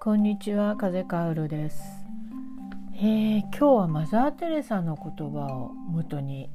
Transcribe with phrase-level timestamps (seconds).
[0.00, 1.82] こんにちは風カウルです、
[2.96, 6.50] えー、今日はマザー・テレサの言葉を元に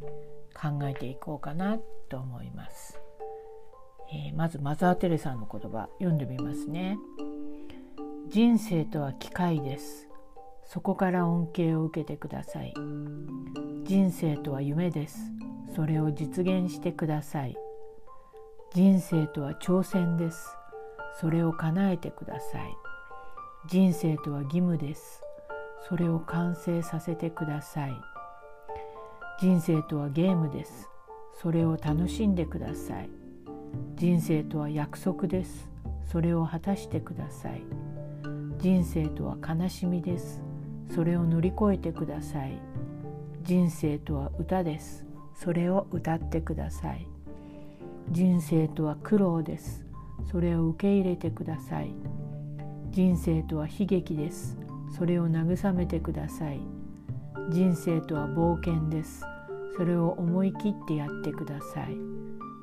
[0.53, 1.77] 考えていこうかな
[2.09, 2.99] と思います、
[4.11, 6.97] えー、まずマザー・テレサの言葉読んでみますね。
[8.28, 10.10] 人生とは機械です。
[10.65, 12.73] そこから恩恵を受けてください。
[13.83, 15.19] 人生とは夢です。
[15.76, 17.55] それを実現してください。
[18.73, 20.49] 人生とは挑戦です。
[21.19, 22.77] それを叶えてください。
[23.67, 25.23] 人生とは義務です。
[25.87, 27.93] それを完成させてください。
[29.39, 30.89] 人生とはゲームです。
[31.41, 33.09] それを楽しんでください。
[33.95, 35.70] 人生とは約束です。
[36.05, 37.61] それを果たしてください。
[38.57, 40.41] 人生とは悲しみです。
[40.93, 42.59] それを乗り越えてください。
[43.43, 45.05] 人生とは歌です。
[45.35, 47.07] それを歌ってください。
[48.09, 49.84] 人生とは苦労です。
[50.23, 51.93] それを受け入れてください。
[52.90, 54.57] 人生とは悲劇です。
[54.98, 56.59] それを慰めてください。
[57.49, 59.23] 人生とは冒険です。
[59.75, 61.98] それを思い切ってやってください。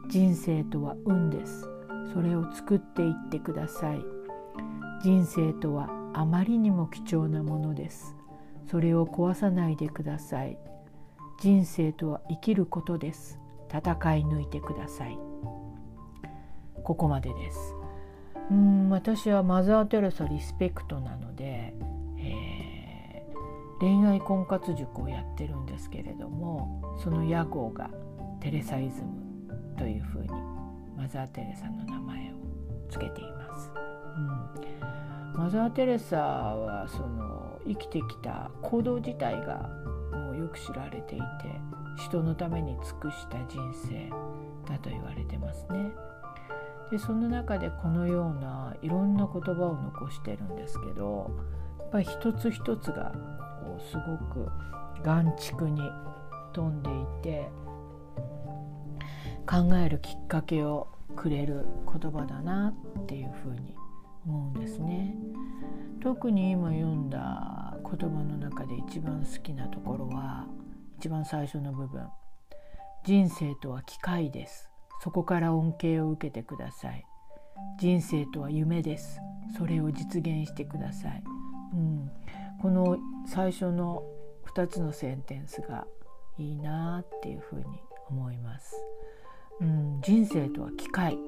[0.08, 1.68] 人生とは運です。
[2.12, 4.02] それを作っていってください。
[5.02, 8.16] 人生とはあまりにも貴重なものです。
[8.70, 10.58] それを壊さないでください。
[11.40, 13.38] 人生とは生きることです。
[13.68, 13.80] 戦
[14.16, 15.18] い抜いてください。
[16.82, 17.74] ここまでです
[18.50, 21.74] うん私はマザー・テレサリスペクトなので、
[22.18, 27.90] えー、恋愛婚活塾をやってるんですけれどもその屋号が
[28.40, 30.28] テレサイズムというふうに
[30.96, 32.34] マザー・テレサの名前を
[32.90, 33.70] 付けています。
[35.34, 39.70] うん、マザー・テレサはその生きてきた行動自体が
[40.12, 41.24] もうよく知られていて
[41.96, 44.10] 人のために尽くした人生
[44.68, 45.92] だと言われてますね。
[46.92, 51.30] でその中でこのようないろんな言葉を残してるんですけど
[51.78, 53.14] やっぱり一つ一つが
[53.64, 54.50] こうすごく
[55.02, 55.80] 眼蓄に
[56.52, 57.48] 富んでいて
[59.46, 60.86] 考えるきっかけを
[61.16, 63.74] くれる言葉だなっていうふうに
[64.26, 65.16] 思うんですね。
[66.02, 70.46] 特に今読んだ言葉の中で一番好きなところは
[70.98, 72.06] 一番最初の部分
[73.04, 74.68] 「人生とは機械です」
[75.02, 77.04] そこから恩恵を受けてください。
[77.78, 79.20] 人生とは夢です。
[79.56, 81.22] それを実現してください、
[81.74, 82.10] うん、
[82.60, 82.96] この
[83.26, 84.02] 最初の
[84.46, 85.86] 2つのセンテンスが
[86.38, 87.64] いいなっていうふうに
[88.08, 88.74] 思います、
[89.60, 91.18] うん、人生とは機会。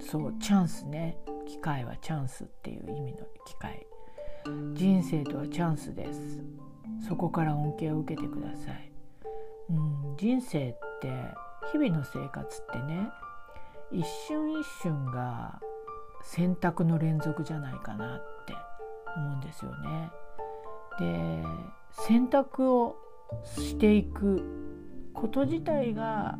[0.00, 1.18] そうチャンスね。
[1.46, 3.86] 機会はチャンスっていう意味の機会。
[4.72, 6.42] 人生とはチャンスです。
[7.06, 8.92] そこから恩恵を受けてください、
[9.70, 13.10] うん、人生って日々の生活ってね
[13.92, 15.60] 一瞬一瞬が
[16.22, 18.54] 選択の連続じゃないかなって
[19.16, 20.10] 思うんですよね。
[20.98, 21.44] で
[21.90, 22.96] 選択を
[23.44, 24.42] していく
[25.14, 26.38] こと自体が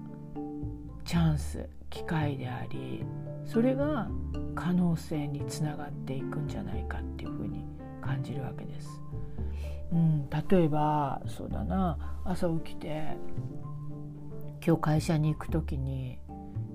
[1.04, 3.04] チャンス機会であり
[3.44, 4.08] それが
[4.54, 7.64] 可能性につながっていくんじゃないかっていうふうに
[8.00, 8.88] 感じるわけです。
[9.92, 13.16] うん、例えばそうだな朝起きて
[14.64, 16.18] 今日会社に行く時に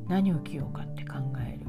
[0.08, 1.66] 何を着ようかって考える。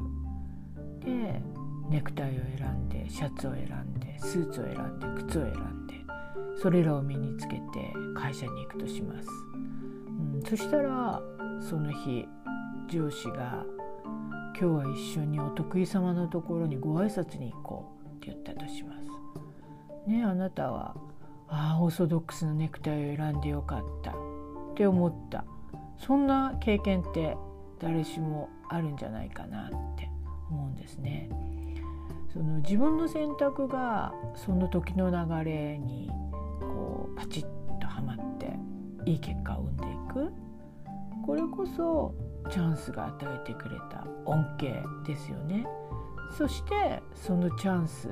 [0.99, 1.41] で
[1.89, 5.93] ネクタイを選んでシャツを選んでスーツを選んで靴を選んで
[6.61, 7.61] それらを身につけて
[8.15, 9.29] 会社に行くとします、
[10.35, 11.21] うん、そしたら
[11.61, 12.25] その日
[12.89, 13.63] 上司が
[14.59, 19.07] 「今日は一緒にお得意様のところにご挨拶に行こう」って言ったとします。
[20.09, 20.95] ねあなたは
[21.47, 24.15] ああオーソドックスのネクタイを選んでよかったっ
[24.75, 25.45] て思った。
[25.97, 27.37] そんな経験って
[27.79, 30.09] 誰しもあるんじゃないかなって
[30.49, 31.29] 思うんですね。
[32.31, 36.09] その自分の選択がその時の流れに
[36.59, 37.43] こうパチッ
[37.79, 38.53] とはまって
[39.05, 40.31] いい結果を生んでいく
[41.25, 42.13] これこそ
[42.51, 45.65] チャンスが与えてくれた恩恵ですよね。
[46.37, 48.09] そしてそのチャンス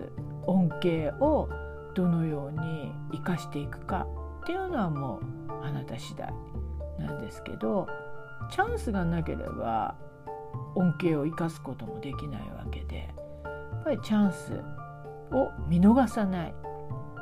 [0.47, 1.49] 恩恵を
[1.93, 4.07] どのように生かしていくか
[4.41, 5.19] っていうのはも
[5.49, 6.33] うあなた次第
[7.05, 7.87] なんですけど
[8.51, 9.95] チャンスがなければ
[10.75, 13.13] 恩恵を生かすこともできないわけで
[13.43, 14.61] やっぱりチャンス
[15.31, 16.55] を見逃さない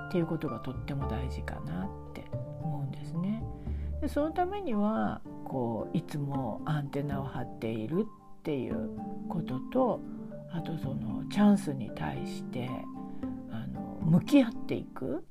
[0.08, 2.26] っていうことがとっても大事かなって
[2.62, 3.44] 思うんですね。
[4.02, 8.06] でそのためにはこういつもアンテナを張っている
[8.40, 8.90] っていう
[9.30, 10.00] ことと
[10.52, 12.70] あとそのチャンスに対して
[13.52, 15.26] あの向き合っていく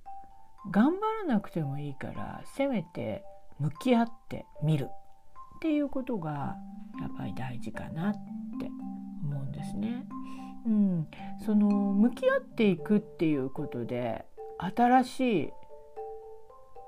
[0.70, 3.24] 頑張らなくてもいいからせめて
[3.58, 4.88] 向き合ってみる
[5.56, 6.56] っていうことが
[7.00, 8.18] やっぱり大事かなって
[9.22, 10.04] 思うんですね。
[10.66, 11.08] うん、
[11.44, 14.24] その向き合っていくっていうことで
[14.58, 15.52] 新しい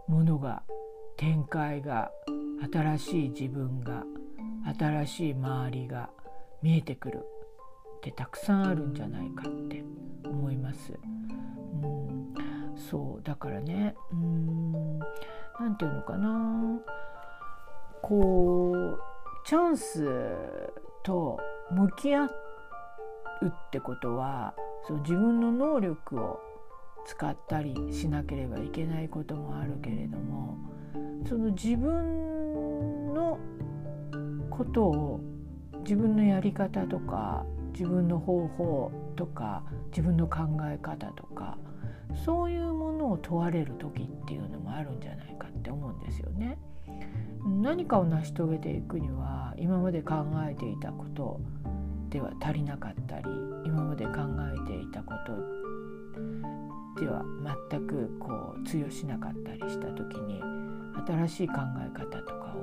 [0.08, 0.62] ものが
[1.16, 2.10] 展開が
[2.72, 4.04] 新しい自分が
[4.78, 6.10] 新しい周りが
[6.62, 7.26] 見えてくる
[7.98, 9.84] ってたくさんあるんじゃないかって
[10.24, 10.92] 思います。
[11.82, 12.34] うん、
[12.76, 14.98] そうだからねうん
[15.60, 16.78] なんていうのかな。
[18.02, 19.00] こう
[19.46, 20.06] チャンス
[21.02, 21.40] と
[21.70, 22.28] 向き合う
[23.46, 24.54] ってことは
[24.86, 26.40] その自分の能力を
[27.06, 30.58] 使ったりしなければいけないこともあるけれども
[31.26, 33.38] その自分の
[34.50, 35.20] ことを
[35.82, 40.40] 自分のやり方とか自分の方法とか自分の考
[40.70, 41.58] え方とか
[42.14, 46.58] そういうものを問われる時っていうのもあるんじゃないかって思うんですよね。
[47.44, 50.14] 何かを成し遂げていくには今まで考
[50.48, 51.40] えていたこと
[52.08, 53.24] では足りなかったり
[53.64, 54.12] 今まで考
[54.54, 57.22] えていたことでは
[57.70, 60.40] 全くこう通用しなかったりした時に
[61.06, 62.54] 新しい考え方とか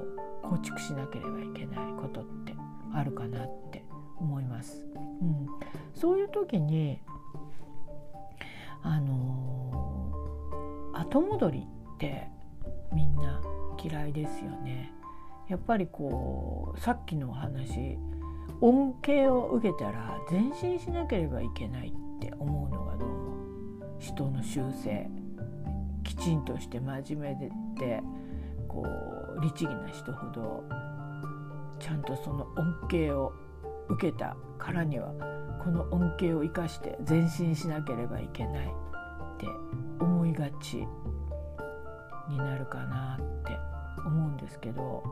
[0.44, 2.56] を構築しなければいけないことって
[2.94, 3.84] あるかなって
[4.18, 4.86] 思います。
[5.22, 5.48] うん、
[5.94, 7.00] そういう時に
[8.84, 10.12] あの、
[10.94, 12.28] 後戻りって
[12.94, 13.42] みんな
[13.82, 14.94] 嫌いですよね。
[15.52, 17.98] やっぱりこうさっきのお話
[18.62, 25.10] 恩恵を受けたら前進しなければいけないって思うのがどうも人の習性
[26.06, 28.02] きちんとして真面目でって
[28.70, 28.88] こ
[29.38, 30.64] う律儀な人ほど
[31.80, 33.34] ちゃんとその恩恵を
[33.92, 35.14] 受けたからには
[35.64, 39.48] この恩恵を生かして前進しなければいけないって
[40.00, 40.88] 思いがち
[42.30, 43.58] になるかなって
[44.06, 45.04] 思うんですけど、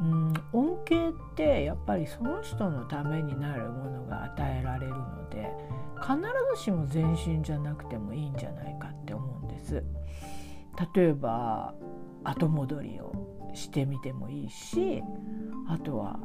[0.00, 5.48] うん、恩恵ってやっぱりその人のためになるものが与えられるので
[6.00, 6.16] 必
[6.56, 9.82] ずしも前進じゃなくてもいいんじゃないかって思うんです。
[10.94, 11.74] 例えば
[12.24, 15.02] 後戻りをしてみてもいいし
[15.68, 16.18] あとは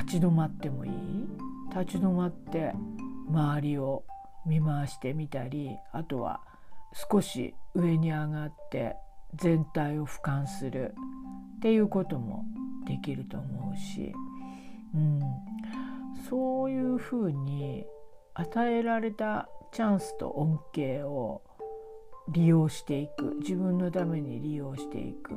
[0.00, 0.92] 立ち止まってもいい？
[1.70, 2.72] 立ち止まって
[3.28, 4.04] 周りを
[4.46, 6.40] 見回してみたりあとは
[7.10, 8.96] 少し上に上がって
[9.34, 10.94] 全体を俯瞰する。
[11.58, 12.46] っていうことも
[12.86, 14.14] できると思うし、
[14.94, 15.20] うん、
[16.28, 17.84] そういうふうに
[18.32, 21.42] 与えられたチャンスと恩恵を
[22.30, 23.36] 利用していく。
[23.40, 25.34] 自分のために利用していく。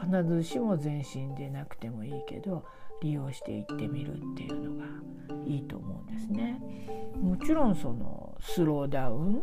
[0.00, 2.64] 必ずしも全身でなくてもいいけど
[3.02, 4.86] 利用していってみるっていうのが
[5.46, 6.60] いいと思うんですね。
[7.20, 9.42] もちろんそのスローダウン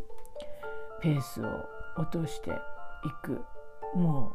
[1.01, 1.48] ペースを
[1.98, 2.53] 落としてい
[3.24, 3.42] く
[3.95, 4.33] も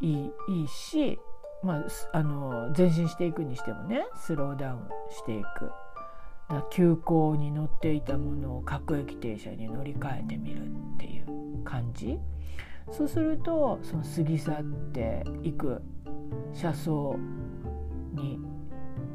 [0.00, 1.18] ういいいいし、
[1.62, 4.80] まあ、あの前進していくにしてもねスローダウン
[5.10, 5.70] していく
[6.70, 12.18] 急行に乗っていたものを各駅停車に乗り換えてみるっていう感じ
[12.90, 15.80] そうするとその過ぎ去っていく
[16.52, 17.16] 車窓
[18.12, 18.38] に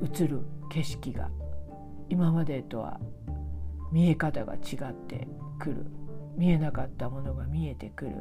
[0.03, 1.29] 映る景色が
[2.09, 2.99] 今までとは
[3.91, 5.27] 見え方が違って
[5.59, 5.85] くる
[6.35, 8.11] 見えなかったものが見えてくる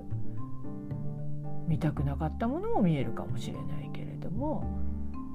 [1.69, 4.65] 見たくなかったものも見えるかもしれないけれども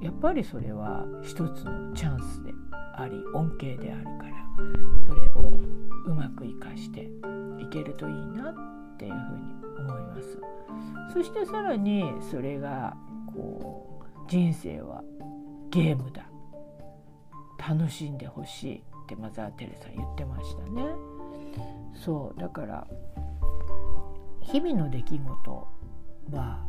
[0.01, 2.51] やっぱりそれは一つのチャンスで
[2.95, 4.41] あり恩恵であるから
[5.07, 5.51] それを
[6.05, 7.09] うまく生かして
[7.59, 10.37] いけるといいなっていうふうに思います。
[11.13, 12.95] そしてさらにそれが
[13.33, 15.03] こう人生は
[15.71, 16.25] ゲームだ
[17.57, 20.83] 楽しんでほしいってマザー・テレサ言ってましたね。
[21.93, 22.87] そうだから
[24.41, 25.67] 日々の出来事
[26.31, 26.65] は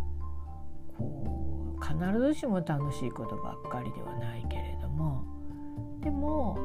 [0.96, 5.24] こう必ずしも楽しいことばっかりではないけれども
[6.00, 6.58] でも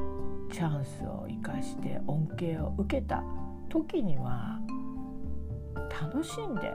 [0.52, 3.22] チャンスを生かして恩恵を受けた
[3.68, 4.60] 時には
[5.90, 6.72] 楽しんで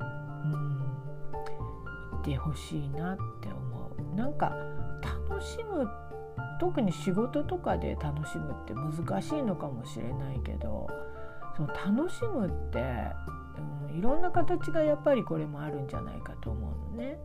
[0.00, 3.55] うんいてほしいなって。
[4.16, 4.56] なんか
[5.28, 5.88] 楽しむ
[6.58, 10.86] 特に仕事とかで楽しむって難しいのかもしれないけど
[11.56, 12.78] その楽しむって、
[13.90, 17.18] うん、いろんな形がやっぱりこれもあるんじゃないかと思うのね。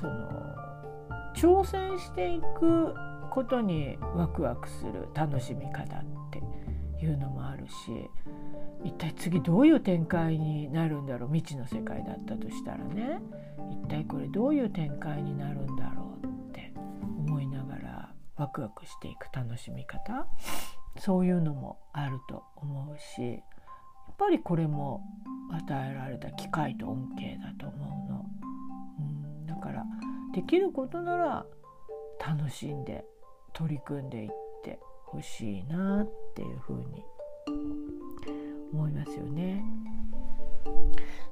[0.00, 0.64] その
[1.34, 2.94] 挑戦していく
[3.30, 6.42] ことにワクワクする楽しみ方って
[7.04, 8.10] いうのもあるし
[8.82, 13.20] 一体次どういう展開になるんだろう未知の世界だったとしたらね
[13.70, 20.26] 一体これどういう展開になるんだろうって思いながらワクワクしていく楽しみ方
[20.98, 25.02] そういうのもあると思うしやっぱりこれも
[25.52, 28.26] 与えられた機会と恩恵だと思うの。
[28.98, 29.02] う
[29.42, 29.84] ん、だから
[30.32, 31.46] できることなら
[32.24, 33.04] 楽しんで
[33.52, 34.43] 取り組んでいって
[35.14, 37.04] ほしいなっていうふうに
[38.72, 39.64] 思いますよね。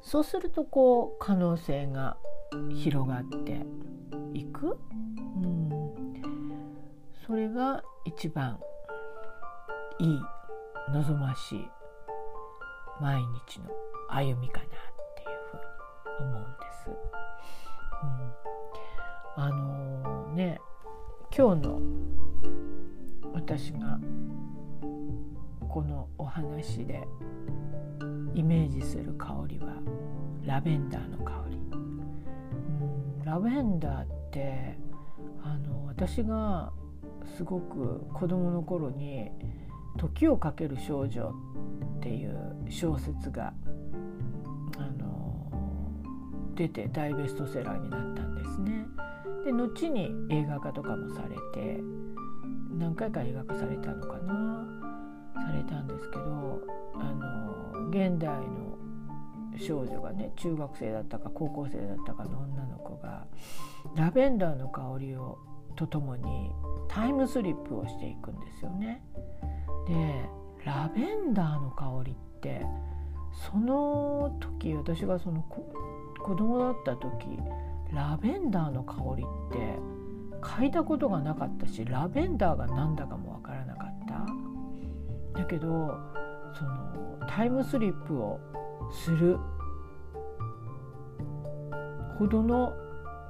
[0.01, 2.17] そうするとこう可能性が
[2.71, 3.67] 広がって
[4.35, 4.79] いく、
[5.43, 5.71] うん、
[7.27, 8.61] それが一番
[9.99, 10.21] いい
[10.93, 11.69] 望ましい
[13.01, 13.71] 毎日の
[14.09, 14.69] 歩みかなっ
[15.17, 15.55] ていうふ
[16.21, 16.91] うに思うんです。
[19.37, 20.61] うん、あのー、ね
[21.37, 21.81] 今日の
[23.45, 23.99] 私が
[25.69, 27.07] このお話で
[28.35, 29.75] イメージする香りは
[30.45, 31.57] ラベンダーの香り。
[31.57, 34.79] うんラベンダーって
[35.43, 36.73] あの私が
[37.37, 39.31] すごく子供の頃に
[39.99, 41.35] 「時をかける少女」
[41.99, 43.53] っていう小説が
[44.79, 45.51] あの
[46.55, 48.87] 出て大ベストセラーになったんですね。
[49.45, 51.83] で後に映画化とかもされて
[52.83, 54.67] 何回か映画化されたのかな？
[55.35, 56.61] されたんですけど
[56.95, 58.77] あの現代の
[59.57, 63.27] 少女がね中学生だったか高校生だったかの女の子が
[63.95, 65.39] ラベンダーの香りを
[65.77, 66.51] とともに
[66.89, 69.05] タイムスリップをしていくんですよね。
[69.87, 70.29] で
[70.65, 72.67] ラベンダーの香りって
[73.53, 77.27] その時私がその子供だった時
[77.93, 79.79] ラベンダーの香りって
[80.43, 83.89] 嗅いだことがなかったしラベンダーが何だかもわからなかっ
[85.35, 85.41] た。
[85.41, 85.97] だけど
[86.53, 88.39] そのタイムスリップを
[88.93, 89.39] する
[92.19, 92.75] ほどの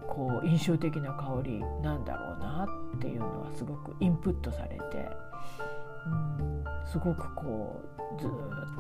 [0.09, 2.67] こう印象的な香りなんだろうな
[2.97, 5.09] っていうのはすごくインプットされて、
[6.07, 7.81] うん、すごくこ
[8.19, 8.31] うずっ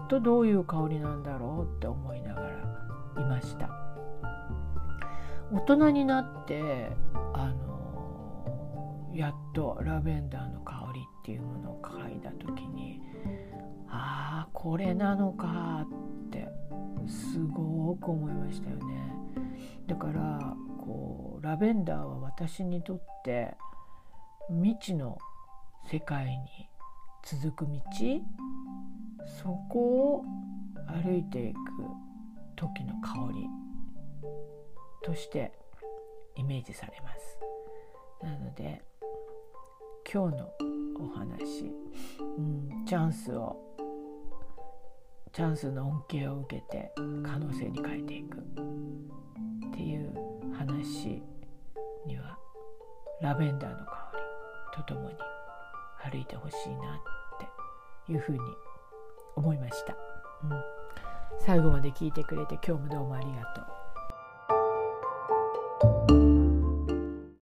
[0.08, 2.48] とどういう香りなんだろうって思いながら
[3.22, 3.70] いました。
[5.52, 6.90] 大人になって
[7.34, 7.61] あの
[9.14, 13.00] やっとラベンダーの香りっていうものを嗅いだ時に
[13.88, 15.86] ああこれなのか
[16.26, 16.48] って
[17.06, 19.12] すごく思いましたよね。
[19.86, 23.54] だからこうラベンダーは私にとって
[24.48, 25.18] 未知の
[25.90, 26.68] 世界に
[27.22, 27.80] 続く道
[29.42, 29.78] そこ
[30.16, 30.24] を
[30.86, 31.58] 歩いていく
[32.56, 33.46] 時の香り
[35.02, 35.52] として
[36.36, 37.38] イメージされます。
[38.22, 38.82] なので
[40.12, 40.52] 今日の
[41.00, 41.72] お話、
[42.20, 43.56] うん、チャンスを
[45.32, 48.42] チャンスの恩恵を受けて可能性に変えていくっ
[49.72, 50.12] ていう
[50.54, 51.22] 話
[52.04, 52.36] には
[53.22, 54.12] ラベンダーの香
[54.76, 55.16] りとともに
[56.10, 58.38] 歩いてほしいなっていうふうに
[59.34, 59.96] 思いました、
[60.44, 60.62] うん、
[61.40, 63.71] 最後まで聞いてくれて今日もどうもありがとう。